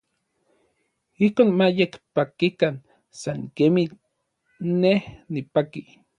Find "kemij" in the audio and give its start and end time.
3.55-3.87